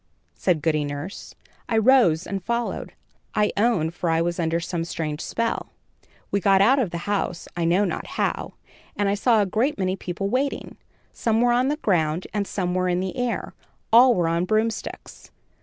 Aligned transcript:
said 0.33 0.63
Goody 0.63 0.83
Nurse. 0.83 1.35
I 1.69 1.77
rose 1.77 2.25
and 2.25 2.43
followed, 2.43 2.93
I 3.35 3.53
own, 3.55 3.91
for 3.91 4.09
I 4.09 4.19
was 4.19 4.39
under 4.39 4.59
some 4.59 4.83
strange 4.83 5.21
spell. 5.21 5.67
"We 6.31 6.39
got 6.39 6.59
out 6.59 6.79
of 6.79 6.89
the 6.89 7.05
house, 7.05 7.47
I 7.55 7.65
know 7.65 7.85
not 7.85 8.07
how, 8.17 8.53
and 8.95 9.07
I 9.07 9.13
saw 9.13 9.43
a 9.43 9.45
great 9.45 9.77
many 9.77 9.95
people 9.95 10.27
waiting. 10.27 10.75
Some 11.11 11.39
were 11.39 11.51
on 11.53 11.67
the 11.67 11.75
ground, 11.77 12.25
and 12.33 12.47
some 12.47 12.73
were 12.73 12.89
in 12.89 12.99
the 12.99 13.15
air. 13.15 13.53
All 13.93 14.15
were 14.15 14.27
on 14.27 14.45
broomsticks. 14.45 15.29